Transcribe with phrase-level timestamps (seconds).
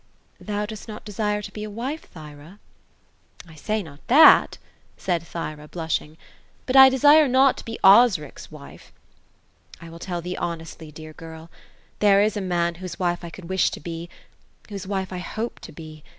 [0.51, 2.57] "Thou dost not desire to be a wife, Thyra?""
[3.47, 4.57] I say^ not that;"
[4.97, 8.91] said Thyra, blushing;*' but I desire not to be Osric's wife.
[9.79, 11.51] I will tell theo honestly, dear girl.
[11.99, 14.09] There is a man whose wife I could wish to be—
[14.69, 16.03] whose wife I hope to be.